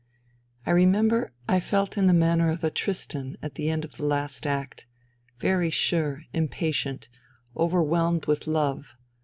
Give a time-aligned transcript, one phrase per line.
[0.65, 4.47] I remember I felt in the manner of Tristan at the end of the last
[4.47, 4.87] act:
[5.37, 7.07] very sure, impatient,
[7.55, 8.97] overwhelmed with love.